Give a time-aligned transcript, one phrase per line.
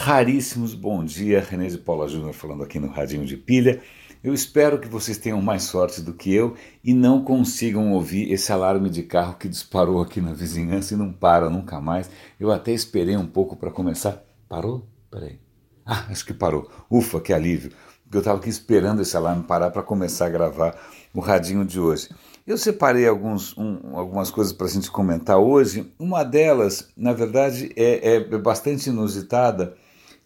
[0.00, 0.72] raríssimos.
[0.72, 3.82] Bom dia, René de Paula Júnior falando aqui no Radinho de Pilha.
[4.24, 8.50] Eu espero que vocês tenham mais sorte do que eu e não consigam ouvir esse
[8.50, 12.10] alarme de carro que disparou aqui na vizinhança e não para nunca mais.
[12.38, 14.24] Eu até esperei um pouco para começar.
[14.48, 14.88] Parou?
[15.10, 15.38] Peraí.
[15.84, 16.70] Ah, acho que parou.
[16.90, 17.70] Ufa, que alívio.
[18.04, 20.80] Porque eu estava aqui esperando esse alarme parar para começar a gravar
[21.12, 22.08] o radinho de hoje.
[22.46, 25.92] Eu separei alguns, um, algumas coisas para a gente comentar hoje.
[25.98, 29.76] Uma delas, na verdade, é, é bastante inusitada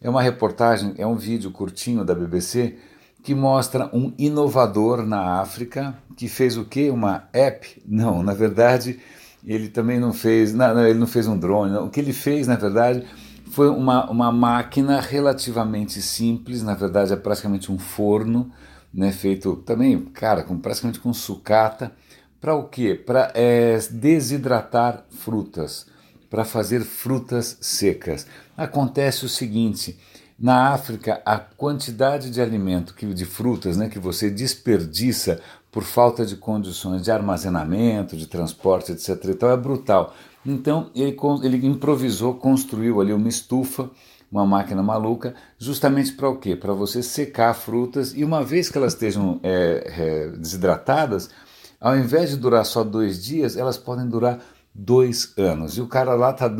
[0.01, 2.77] é uma reportagem, é um vídeo curtinho da BBC
[3.23, 6.89] que mostra um inovador na África que fez o quê?
[6.89, 7.81] Uma app?
[7.85, 8.99] Não, na verdade
[9.45, 11.71] ele também não fez, não, ele não fez um drone.
[11.71, 11.85] Não.
[11.85, 13.05] O que ele fez, na verdade,
[13.51, 16.63] foi uma, uma máquina relativamente simples.
[16.63, 18.51] Na verdade, é praticamente um forno,
[18.91, 21.91] né, feito também, cara, com praticamente com sucata.
[22.41, 22.95] Para o quê?
[22.95, 25.85] Para é, desidratar frutas
[26.29, 28.27] para fazer frutas secas.
[28.57, 29.97] Acontece o seguinte:
[30.37, 35.39] na África, a quantidade de alimento, que, de frutas, né, que você desperdiça
[35.71, 40.13] por falta de condições de armazenamento, de transporte, etc., então é brutal.
[40.45, 43.89] Então ele, ele improvisou, construiu ali uma estufa,
[44.31, 46.55] uma máquina maluca, justamente para o quê?
[46.55, 51.29] Para você secar frutas e uma vez que elas estejam é, é, desidratadas,
[51.79, 54.39] ao invés de durar só dois dias, elas podem durar
[54.75, 55.77] dois anos.
[55.77, 56.53] E o cara lá está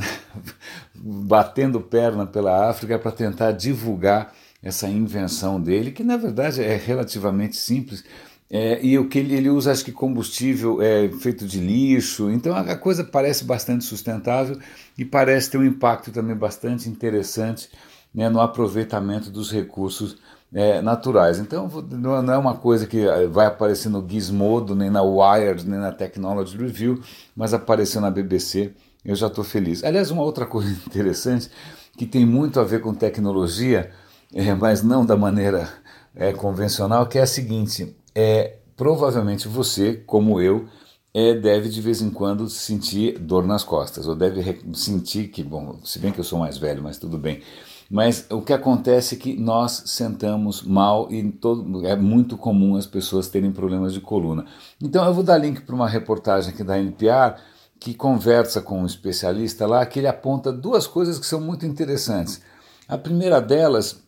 [0.96, 7.58] batendo perna pela África para tentar divulgar essa invenção dele, que na verdade é relativamente
[7.58, 8.04] simples.
[8.50, 12.56] É, e o que ele, ele, usa, acho que combustível é feito de lixo, então
[12.56, 14.58] a coisa parece bastante sustentável
[14.98, 17.70] e parece ter um impacto também bastante interessante
[18.14, 20.18] né, no aproveitamento dos recursos
[20.56, 21.38] é, naturais.
[21.38, 25.78] Então não é uma coisa que eh, vai aparecer no Gizmodo, nem na Wired, nem
[25.78, 27.02] na Technology Review,
[27.36, 28.72] mas apareceu na BBC.
[29.04, 29.84] Eu já estou feliz.
[29.84, 31.52] Aliás, uma outra coisa interessante
[31.98, 33.92] que tem muito a ver com tecnologia,
[34.34, 35.70] é, mas não da maneira
[36.16, 40.68] é, convencional, que é a seguinte: é provavelmente você, como eu,
[41.14, 45.80] é, deve de vez em quando sentir dor nas costas, ou deve sentir que, bom,
[45.84, 47.42] se bem que eu sou mais velho, mas tudo bem
[47.90, 52.86] mas o que acontece é que nós sentamos mal e todo, é muito comum as
[52.86, 54.46] pessoas terem problemas de coluna.
[54.82, 57.36] Então eu vou dar link para uma reportagem aqui da NPR
[57.80, 62.42] que conversa com um especialista lá que ele aponta duas coisas que são muito interessantes.
[62.88, 64.04] A primeira delas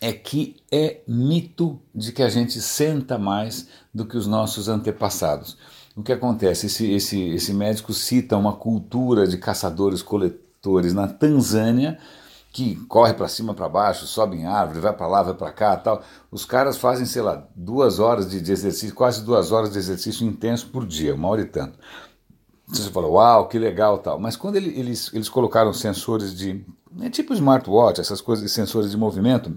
[0.00, 5.56] é que é mito de que a gente senta mais do que os nossos antepassados.
[5.94, 6.66] O que acontece?
[6.66, 11.98] Esse, esse, esse médico cita uma cultura de caçadores-coletores na Tanzânia
[12.52, 15.74] que corre para cima, para baixo, sobe em árvore, vai para lá, vai para cá,
[15.74, 16.02] tal.
[16.30, 20.68] Os caras fazem, sei lá, duas horas de, exercício, quase duas horas de exercício intenso
[20.68, 21.78] por dia, uma hora e tanto.
[22.66, 24.18] Você fala, uau, que legal, tal.
[24.20, 26.64] Mas quando ele, eles, eles colocaram sensores de,
[27.00, 29.56] é tipo smartwatch, essas coisas, sensores de movimento,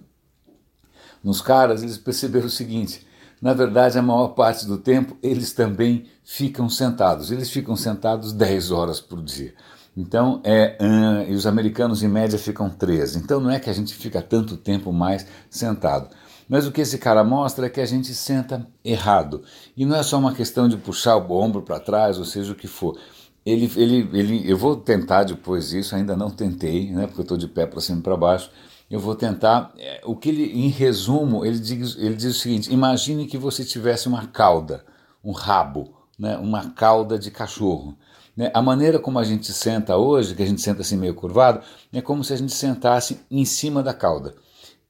[1.22, 3.06] nos caras, eles perceberam o seguinte:
[3.42, 7.32] na verdade, a maior parte do tempo eles também ficam sentados.
[7.32, 9.54] Eles ficam sentados 10 horas por dia.
[9.96, 13.20] Então, é, uh, e os americanos em média ficam 13.
[13.20, 16.10] Então não é que a gente fica tanto tempo mais sentado.
[16.50, 19.42] Mas o que esse cara mostra é que a gente senta errado.
[19.76, 22.56] E não é só uma questão de puxar o ombro para trás, ou seja o
[22.56, 22.98] que for.
[23.46, 27.38] Ele, ele, ele, eu vou tentar depois isso, ainda não tentei, né, porque eu estou
[27.38, 28.52] de pé para cima e para baixo.
[28.90, 29.72] Eu vou tentar.
[29.78, 33.64] É, o que ele, em resumo, ele diz, ele diz o seguinte: imagine que você
[33.64, 34.86] tivesse uma cauda,
[35.24, 37.98] um rabo, né, uma cauda de cachorro.
[38.36, 38.52] Né?
[38.54, 41.62] A maneira como a gente senta hoje, que a gente senta assim meio curvado,
[41.94, 44.36] é como se a gente sentasse em cima da cauda.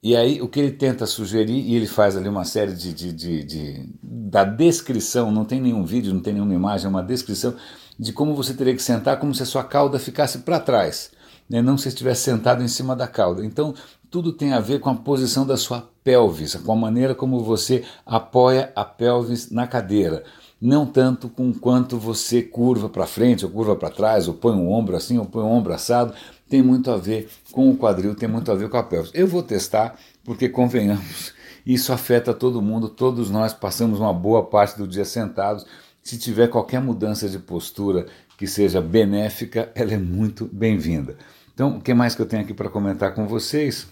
[0.01, 3.11] E aí o que ele tenta sugerir, e ele faz ali uma série de, de,
[3.11, 7.55] de, de, da descrição, não tem nenhum vídeo, não tem nenhuma imagem, é uma descrição
[7.97, 11.11] de como você teria que sentar como se a sua cauda ficasse para trás,
[11.49, 11.61] né?
[11.61, 13.43] não se estivesse sentado em cima da cauda.
[13.43, 13.73] Então
[14.11, 17.83] tudo tem a ver com a posição da sua pelvis, com a maneira como você
[18.05, 20.23] apoia a pelvis na cadeira
[20.61, 24.71] não tanto com quanto você curva para frente ou curva para trás, ou põe um
[24.71, 26.13] ombro assim ou põe um ombro assado,
[26.49, 29.11] tem muito a ver com o quadril, tem muito a ver com a pelvis.
[29.13, 31.33] Eu vou testar, porque convenhamos,
[31.65, 35.65] isso afeta todo mundo, todos nós passamos uma boa parte do dia sentados.
[36.01, 38.05] Se tiver qualquer mudança de postura
[38.37, 41.17] que seja benéfica, ela é muito bem-vinda.
[41.53, 43.87] Então, o que mais que eu tenho aqui para comentar com vocês?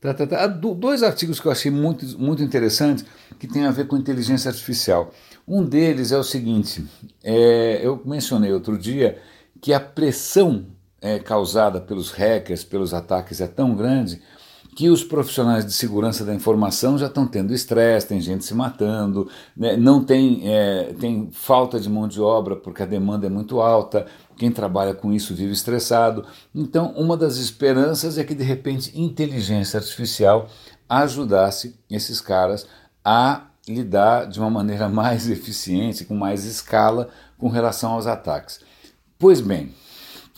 [0.00, 0.46] Tá, tá, tá.
[0.46, 3.04] Dois artigos que eu achei muito, muito interessantes
[3.38, 5.12] que têm a ver com inteligência artificial.
[5.46, 6.84] Um deles é o seguinte:
[7.22, 9.18] é, eu mencionei outro dia
[9.60, 10.66] que a pressão
[11.00, 14.20] é, causada pelos hackers, pelos ataques, é tão grande
[14.74, 19.28] que os profissionais de segurança da informação já estão tendo estresse, tem gente se matando,
[19.56, 19.76] né?
[19.76, 24.06] não tem, é, tem falta de mão de obra porque a demanda é muito alta,
[24.36, 26.26] quem trabalha com isso vive estressado.
[26.52, 30.48] Então, uma das esperanças é que de repente inteligência artificial
[30.88, 32.66] ajudasse esses caras
[33.04, 37.08] a lidar de uma maneira mais eficiente, com mais escala
[37.38, 38.60] com relação aos ataques.
[39.18, 39.74] Pois bem,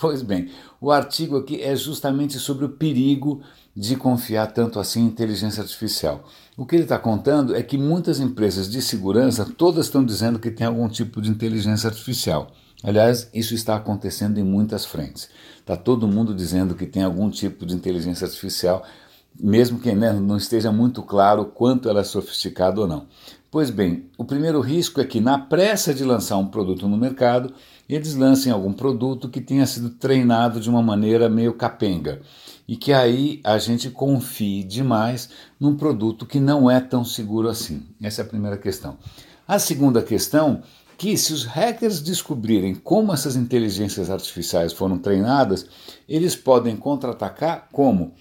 [0.00, 0.50] pois bem,
[0.80, 3.42] o artigo aqui é justamente sobre o perigo
[3.74, 6.24] de confiar tanto assim em inteligência artificial.
[6.56, 10.50] O que ele está contando é que muitas empresas de segurança todas estão dizendo que
[10.50, 12.50] tem algum tipo de inteligência artificial.
[12.82, 15.28] Aliás, isso está acontecendo em muitas frentes.
[15.58, 18.82] Está todo mundo dizendo que tem algum tipo de inteligência artificial
[19.40, 23.06] mesmo que né, não esteja muito claro quanto ela é sofisticada ou não.
[23.50, 27.54] Pois bem, o primeiro risco é que, na pressa de lançar um produto no mercado,
[27.88, 32.20] eles lancem algum produto que tenha sido treinado de uma maneira meio capenga
[32.68, 37.82] e que aí a gente confie demais num produto que não é tão seguro assim.
[38.02, 38.98] Essa é a primeira questão.
[39.46, 40.62] A segunda questão
[40.98, 45.66] que se os hackers descobrirem como essas inteligências artificiais foram treinadas,
[46.08, 48.14] eles podem contra-atacar como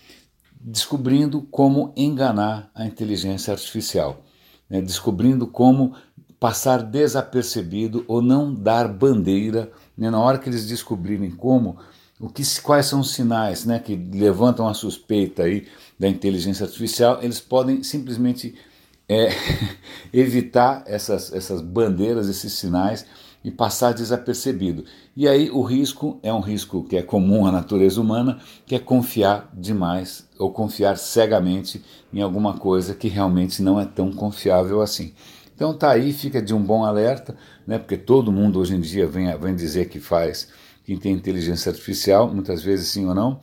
[0.68, 4.26] descobrindo como enganar a inteligência artificial,
[4.68, 4.82] né?
[4.82, 5.94] descobrindo como
[6.40, 9.72] passar desapercebido ou não dar bandeira.
[9.96, 10.10] Né?
[10.10, 11.78] Na hora que eles descobrirem como,
[12.20, 15.68] o que, quais são os sinais né, que levantam a suspeita aí
[16.00, 18.56] da inteligência artificial, eles podem simplesmente
[19.08, 19.30] é,
[20.12, 23.06] evitar essas, essas bandeiras, esses sinais
[23.46, 24.84] e passar desapercebido.
[25.16, 28.80] E aí o risco é um risco que é comum à natureza humana, que é
[28.80, 35.14] confiar demais ou confiar cegamente em alguma coisa que realmente não é tão confiável assim.
[35.54, 37.38] Então tá aí, fica de um bom alerta,
[37.68, 37.78] né?
[37.78, 40.48] Porque todo mundo hoje em dia vem, vem dizer que faz,
[40.84, 43.40] que tem inteligência artificial, muitas vezes sim ou não.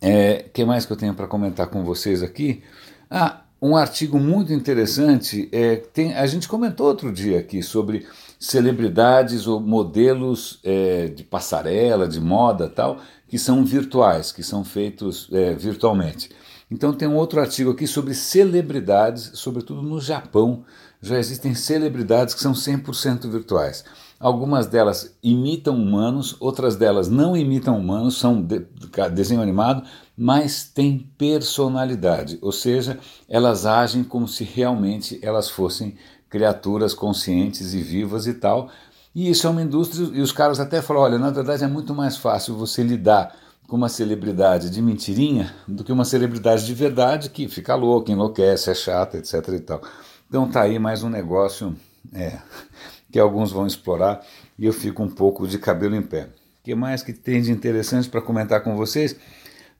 [0.00, 2.62] É, que mais que eu tenho para comentar com vocês aqui?
[3.10, 5.50] Ah, um artigo muito interessante.
[5.52, 8.06] É, tem, a gente comentou outro dia aqui sobre
[8.38, 12.98] celebridades ou modelos é, de passarela, de moda tal,
[13.28, 16.30] que são virtuais, que são feitos é, virtualmente.
[16.70, 20.64] Então tem um outro artigo aqui sobre celebridades, sobretudo no Japão.
[21.00, 23.84] Já existem celebridades que são 100% virtuais.
[24.18, 29.86] Algumas delas imitam humanos, outras delas não imitam humanos, são de, de desenho animado,
[30.16, 32.98] mas têm personalidade, ou seja,
[33.28, 35.96] elas agem como se realmente elas fossem
[36.28, 38.70] criaturas conscientes e vivas e tal.
[39.14, 41.94] E isso é uma indústria, e os caras até falam: olha, na verdade é muito
[41.94, 43.34] mais fácil você lidar
[43.66, 48.70] com uma celebridade de mentirinha do que uma celebridade de verdade que fica louca, enlouquece,
[48.70, 49.34] é chata, etc.
[49.48, 49.80] e tal.
[50.28, 51.74] Então tá aí mais um negócio
[52.12, 52.38] é,
[53.10, 54.24] que alguns vão explorar
[54.58, 56.28] e eu fico um pouco de cabelo em pé.
[56.60, 59.16] O que mais que tem de interessante para comentar com vocês?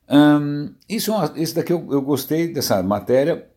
[0.09, 3.47] Hum, isso, isso daqui eu, eu gostei dessa matéria.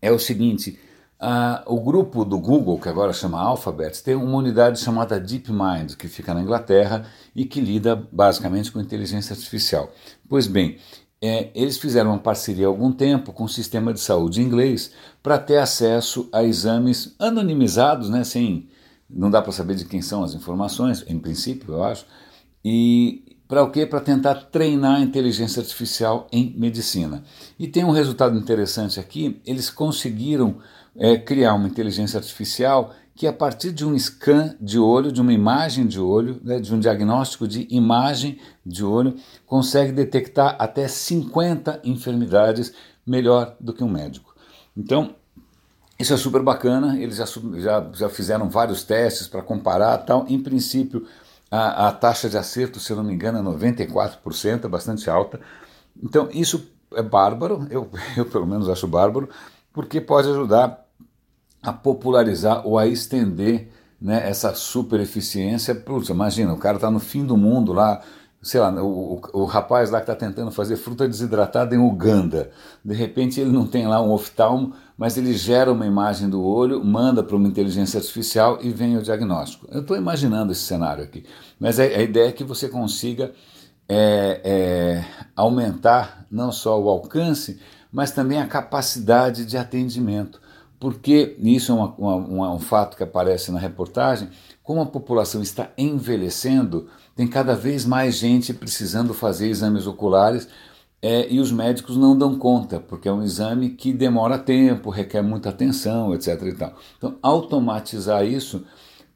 [0.00, 0.78] É o seguinte:
[1.24, 6.06] Uh, o grupo do Google, que agora chama Alphabet, tem uma unidade chamada DeepMind, que
[6.06, 9.90] fica na Inglaterra e que lida basicamente com inteligência artificial.
[10.28, 10.76] Pois bem,
[11.22, 14.92] é, eles fizeram uma parceria há algum tempo com o sistema de saúde inglês
[15.22, 18.68] para ter acesso a exames anonimizados, né, sem,
[19.08, 22.04] não dá para saber de quem são as informações, em princípio, eu acho,
[22.62, 23.86] e para o quê?
[23.86, 27.24] Para tentar treinar a inteligência artificial em medicina.
[27.58, 30.58] E tem um resultado interessante aqui, eles conseguiram
[30.96, 35.32] é, criar uma inteligência artificial que, a partir de um scan de olho, de uma
[35.32, 41.80] imagem de olho, né, de um diagnóstico de imagem de olho, consegue detectar até 50
[41.84, 42.72] enfermidades
[43.06, 44.34] melhor do que um médico.
[44.76, 45.14] Então,
[45.98, 47.24] isso é super bacana, eles já,
[47.56, 50.26] já, já fizeram vários testes para comparar tal.
[50.28, 51.06] Em princípio,
[51.48, 55.40] a, a, taxa de acerto, se eu não me engano, é 94%, é bastante alta.
[56.02, 59.28] Então, isso é bárbaro, eu, eu pelo menos acho bárbaro,
[59.72, 60.83] porque pode ajudar
[61.64, 65.74] a popularizar ou a estender né, essa super eficiência.
[65.74, 68.02] Putz, imagina, o cara está no fim do mundo lá,
[68.42, 72.50] sei lá, o, o, o rapaz lá que está tentando fazer fruta desidratada em Uganda.
[72.84, 76.84] De repente ele não tem lá um oftalmo, mas ele gera uma imagem do olho,
[76.84, 79.66] manda para uma inteligência artificial e vem o diagnóstico.
[79.72, 81.24] Eu estou imaginando esse cenário aqui,
[81.58, 83.32] mas a, a ideia é que você consiga
[83.88, 85.04] é, é,
[85.34, 87.58] aumentar não só o alcance,
[87.90, 90.43] mas também a capacidade de atendimento
[90.84, 94.28] porque isso é uma, uma, um fato que aparece na reportagem,
[94.62, 100.46] como a população está envelhecendo, tem cada vez mais gente precisando fazer exames oculares
[101.00, 105.22] é, e os médicos não dão conta, porque é um exame que demora tempo, requer
[105.22, 106.38] muita atenção, etc.
[106.98, 108.62] Então, automatizar isso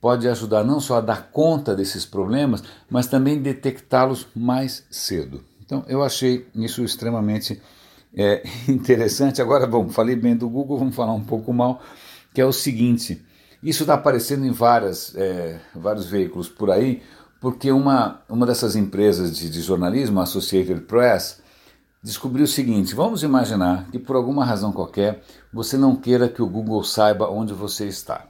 [0.01, 5.45] pode ajudar não só a dar conta desses problemas, mas também detectá-los mais cedo.
[5.63, 7.61] Então, eu achei isso extremamente
[8.19, 9.41] é, interessante.
[9.41, 11.81] Agora, bom, falei bem do Google, vamos falar um pouco mal,
[12.35, 13.25] que é o seguinte:
[13.63, 17.01] isso está aparecendo em várias, é, vários veículos por aí,
[17.41, 21.41] porque uma, uma dessas empresas de, de jornalismo, a Associated Press,
[22.03, 25.23] descobriu o seguinte: vamos imaginar que por alguma razão qualquer
[25.53, 28.27] você não queira que o Google saiba onde você está.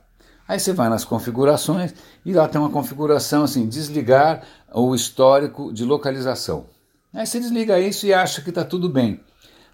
[0.46, 5.84] Aí você vai nas configurações e lá tem uma configuração assim: desligar o histórico de
[5.84, 6.66] localização.
[7.12, 9.20] Aí você desliga isso e acha que está tudo bem.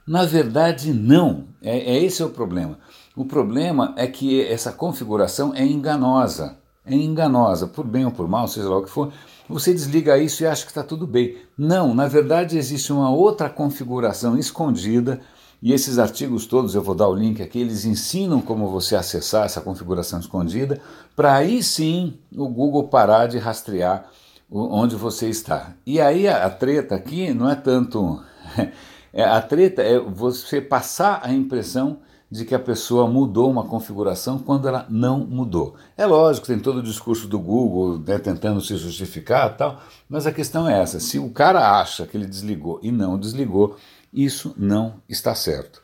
[0.07, 1.45] Na verdade, não.
[1.63, 2.79] É, é esse é o problema.
[3.17, 6.57] O problema é que essa configuração é enganosa.
[6.87, 9.11] É enganosa, por bem ou por mal, seja lá o que for.
[9.49, 11.39] Você desliga isso e acha que está tudo bem.
[11.57, 15.21] Não, na verdade existe uma outra configuração escondida
[15.63, 19.47] e esses artigos todos, eu vou dar o link aqui, eles ensinam como você acessar
[19.47, 20.79] essa configuração escondida,
[21.17, 24.11] para aí sim o Google parar de rastrear
[24.51, 25.73] onde você está.
[25.87, 28.21] E aí a, a treta aqui não é tanto.
[29.15, 34.41] É, a treta é você passar a impressão de que a pessoa mudou uma configuração
[34.41, 35.77] quando ela não mudou.
[35.97, 40.33] É lógico, tem todo o discurso do Google né, tentando se justificar tal, mas a
[40.33, 43.77] questão é essa: se o cara acha que ele desligou e não desligou,
[44.13, 45.81] isso não está certo.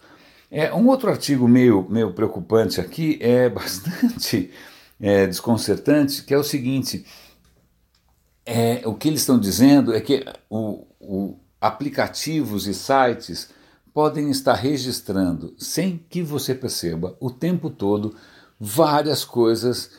[0.50, 4.50] É, um outro artigo meio, meio preocupante aqui é bastante
[5.00, 7.06] é, desconcertante, que é o seguinte:
[8.44, 13.50] é, o que eles estão dizendo é que o, o, aplicativos e sites
[13.92, 18.14] podem estar registrando, sem que você perceba, o tempo todo,
[18.58, 19.90] várias coisas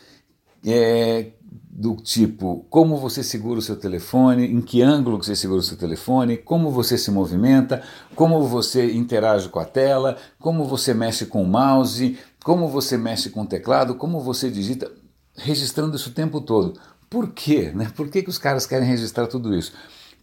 [0.66, 5.64] é, do tipo como você segura o seu telefone, em que ângulo você segura o
[5.64, 7.84] seu telefone, como você se movimenta,
[8.16, 13.30] como você interage com a tela, como você mexe com o mouse, como você mexe
[13.30, 14.92] com o teclado, como você digita,
[15.36, 16.80] registrando isso o tempo todo.
[17.10, 17.72] Por quê?
[17.76, 17.92] Né?
[17.96, 19.74] Por que, que os caras querem registrar tudo isso?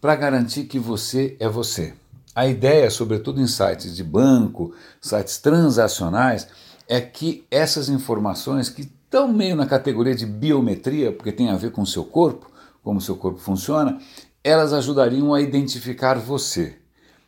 [0.00, 1.92] Para garantir que você é você.
[2.32, 6.46] A ideia, sobretudo em sites de banco, sites transacionais,
[6.86, 11.72] é que essas informações que estão meio na categoria de biometria, porque tem a ver
[11.72, 12.48] com o seu corpo,
[12.82, 13.98] como o seu corpo funciona,
[14.44, 16.76] elas ajudariam a identificar você.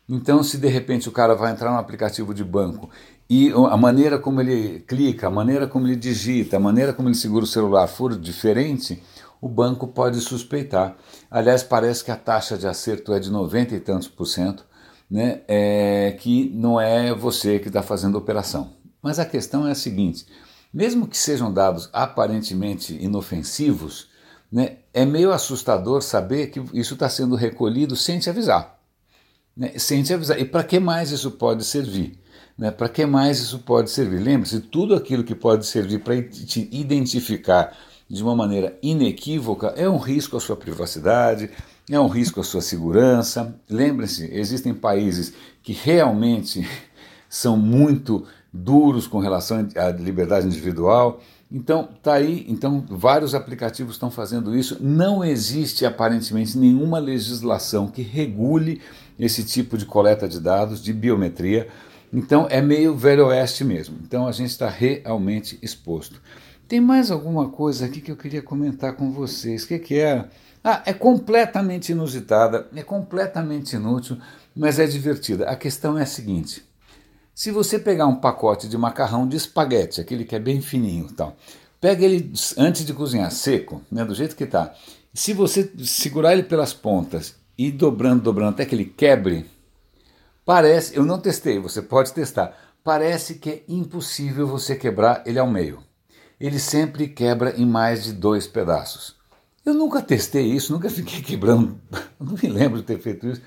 [0.09, 2.89] Então, se de repente o cara vai entrar no aplicativo de banco
[3.29, 7.17] e a maneira como ele clica, a maneira como ele digita, a maneira como ele
[7.17, 9.03] segura o celular for diferente,
[9.41, 10.97] o banco pode suspeitar.
[11.31, 14.67] Aliás, parece que a taxa de acerto é de 90 e tantos por cento,
[15.11, 15.41] né?
[15.49, 18.73] É, que não é você que está fazendo a operação.
[19.03, 20.27] Mas a questão é a seguinte:
[20.73, 24.09] mesmo que sejam dados aparentemente inofensivos,
[24.53, 28.79] né, é meio assustador saber que isso está sendo recolhido sem te avisar.
[29.57, 30.39] Né, sem te avisar.
[30.39, 32.19] E para que mais isso pode servir?
[32.59, 34.19] Né, para que mais isso pode servir?
[34.19, 37.77] Lembre-se, tudo aquilo que pode servir para te identificar
[38.11, 41.49] de uma maneira inequívoca é um risco à sua privacidade,
[41.89, 43.55] é um risco à sua segurança.
[43.69, 46.69] Lembre-se, existem países que realmente
[47.31, 51.21] são muito duros com relação à liberdade individual.
[51.53, 54.79] Então, tá aí, então vários aplicativos estão fazendo isso.
[54.81, 58.81] Não existe aparentemente nenhuma legislação que regule
[59.19, 61.69] esse tipo de coleta de dados, de biometria.
[62.13, 63.99] Então é meio velho oeste mesmo.
[64.03, 66.21] Então a gente está realmente exposto.
[66.71, 69.65] Tem mais alguma coisa aqui que eu queria comentar com vocês.
[69.65, 70.29] O que, que é?
[70.63, 74.17] Ah, é completamente inusitada, é completamente inútil,
[74.55, 75.51] mas é divertida.
[75.51, 76.65] A questão é a seguinte:
[77.35, 81.37] se você pegar um pacote de macarrão de espaguete, aquele que é bem fininho, tal,
[81.81, 84.73] pega ele antes de cozinhar seco, né, do jeito que está.
[85.13, 89.45] Se você segurar ele pelas pontas e dobrando, dobrando até que ele quebre,
[90.45, 92.57] parece, eu não testei, você pode testar.
[92.85, 95.90] Parece que é impossível você quebrar ele ao meio.
[96.41, 99.15] Ele sempre quebra em mais de dois pedaços.
[99.65, 101.79] Eu nunca testei isso, nunca fiquei quebrando,
[102.19, 103.43] não me lembro de ter feito isso.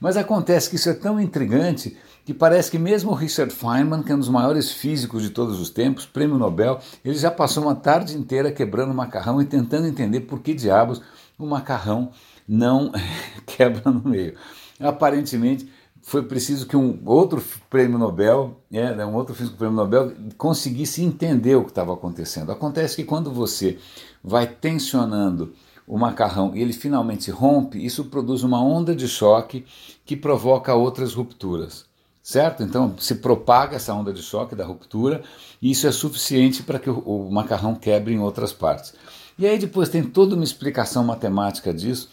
[0.00, 4.10] Mas acontece que isso é tão intrigante que parece que mesmo o Richard Feynman, que
[4.10, 7.74] é um dos maiores físicos de todos os tempos, prêmio Nobel, ele já passou uma
[7.74, 11.00] tarde inteira quebrando macarrão e tentando entender por que diabos
[11.38, 12.10] o macarrão
[12.46, 12.92] não
[13.46, 14.34] quebra no meio.
[14.80, 15.70] Aparentemente
[16.02, 21.54] foi preciso que um outro prêmio Nobel, é, um outro físico prêmio Nobel, conseguisse entender
[21.54, 22.50] o que estava acontecendo.
[22.50, 23.78] Acontece que quando você
[24.22, 25.54] vai tensionando
[25.86, 29.64] o macarrão e ele finalmente rompe, isso produz uma onda de choque
[30.04, 31.90] que provoca outras rupturas
[32.22, 32.62] certo?
[32.62, 35.22] Então se propaga essa onda de choque da ruptura
[35.60, 38.94] e isso é suficiente para que o, o, macarrão quebre em outras partes.
[39.38, 42.08] E aí depois tem toda uma explicação matemática disso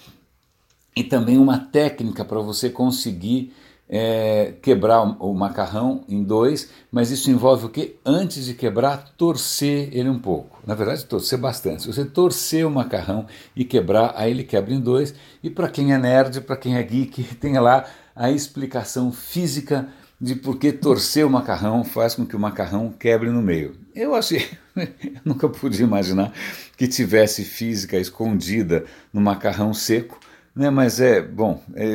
[0.96, 3.54] e também uma técnica para você conseguir
[3.90, 7.96] é, quebrar o, macarrão em dois, mas isso envolve o que?
[8.06, 10.60] Antes de quebrar, torcer ele um pouco.
[10.66, 11.82] Na verdade, torcer bastante.
[11.82, 15.16] Se você torcer o macarrão e quebrar, aí ele quebra em dois.
[15.42, 19.90] E para quem é nerd, para quem é geek, tem lá a explicação física
[20.22, 23.76] de porque torcer o macarrão faz com que o macarrão quebre no meio.
[23.96, 26.34] Eu achei, eu nunca podia imaginar
[26.78, 30.20] que tivesse física escondida no macarrão seco,
[30.56, 30.70] né?
[30.70, 31.86] mas é bom, é,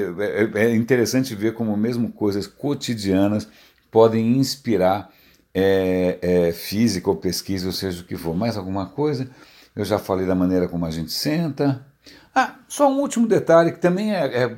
[0.54, 3.48] é, é interessante ver como mesmo coisas cotidianas
[3.90, 5.10] podem inspirar
[5.54, 8.34] é, é, física ou pesquisa, ou seja o que for.
[8.34, 9.30] Mais alguma coisa?
[9.74, 11.86] Eu já falei da maneira como a gente senta.
[12.34, 14.56] Ah, só um último detalhe que também é, é,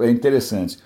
[0.00, 0.78] é interessante.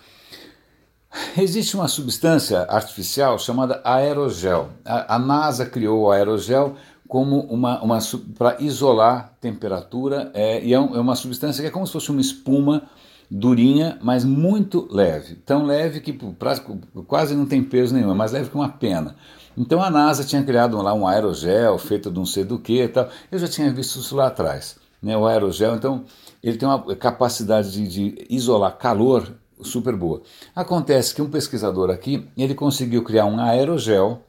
[1.37, 4.71] Existe uma substância artificial chamada aerogel.
[4.85, 6.77] A, a NASA criou o aerogel
[7.11, 7.99] como uma, uma
[8.39, 12.09] para isolar temperatura é, e é, um, é, uma substância que é como se fosse
[12.09, 12.85] uma espuma
[13.29, 15.35] durinha, mas muito leve.
[15.35, 16.17] Tão leve que
[17.09, 19.17] quase não tem peso nenhum, é mais leve que uma pena.
[19.59, 22.87] Então a NASA tinha criado lá um aerogel feito de não sei do que e
[22.87, 23.09] tal.
[23.29, 24.77] Eu já tinha visto isso lá atrás.
[25.03, 25.17] Né?
[25.17, 26.05] O aerogel, então,
[26.41, 30.23] ele tem uma capacidade de, de isolar calor super boa.
[30.55, 34.23] Acontece que um pesquisador aqui, ele conseguiu criar um aerogel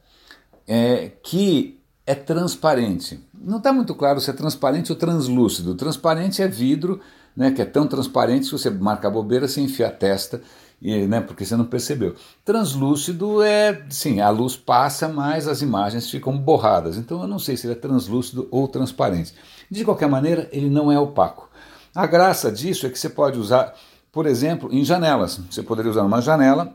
[0.67, 1.79] é, que
[2.11, 3.21] é transparente.
[3.33, 5.75] Não está muito claro se é transparente ou translúcido.
[5.75, 6.99] Transparente é vidro,
[7.35, 10.41] né, que é tão transparente que você marca a bobeira, você enfia a testa,
[10.81, 12.13] e, né, porque você não percebeu.
[12.43, 16.97] Translúcido é, sim, a luz passa, mas as imagens ficam borradas.
[16.97, 19.33] Então eu não sei se ele é translúcido ou transparente.
[19.69, 21.49] De qualquer maneira, ele não é opaco.
[21.95, 23.73] A graça disso é que você pode usar
[24.11, 25.39] por exemplo, em janelas.
[25.49, 26.73] Você poderia usar uma janela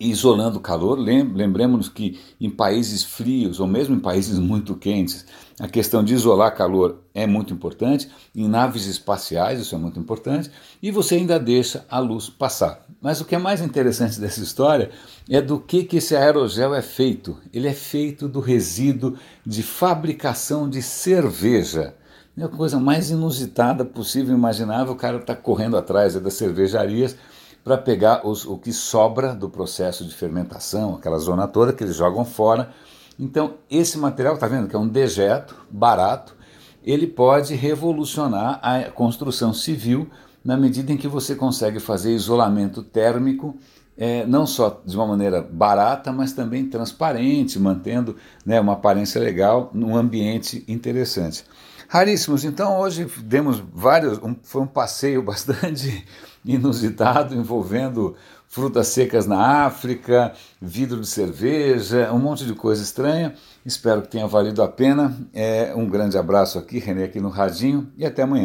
[0.00, 0.98] isolando o calor.
[0.98, 5.26] Lembremos que em países frios ou mesmo em países muito quentes,
[5.58, 8.08] a questão de isolar calor é muito importante.
[8.34, 10.50] Em naves espaciais, isso é muito importante.
[10.82, 12.84] E você ainda deixa a luz passar.
[13.00, 14.90] Mas o que é mais interessante dessa história
[15.28, 17.38] é do que, que esse aerogel é feito.
[17.52, 21.94] Ele é feito do resíduo de fabricação de cerveja.
[22.38, 24.92] É a coisa mais inusitada possível, imaginável.
[24.92, 27.16] O cara está correndo atrás das cervejarias
[27.66, 31.96] para pegar os, o que sobra do processo de fermentação, aquela zona toda que eles
[31.96, 32.70] jogam fora.
[33.18, 36.36] Então, esse material, está vendo que é um dejeto barato,
[36.84, 40.08] ele pode revolucionar a construção civil
[40.44, 43.56] na medida em que você consegue fazer isolamento térmico,
[43.98, 49.72] é, não só de uma maneira barata, mas também transparente, mantendo né, uma aparência legal
[49.74, 51.44] num ambiente interessante.
[51.88, 52.44] Raríssimos.
[52.44, 56.04] Então hoje demos vários, um, foi um passeio bastante
[56.46, 58.14] inusitado envolvendo
[58.48, 63.34] frutas secas na África, vidro de cerveja, um monte de coisa estranha.
[63.64, 65.16] Espero que tenha valido a pena.
[65.34, 68.44] É, um grande abraço aqui, René, aqui no Radinho, e até amanhã.